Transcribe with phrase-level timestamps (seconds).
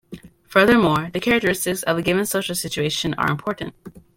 [0.47, 3.75] Furthermore, the characteristics of a given social situation are important.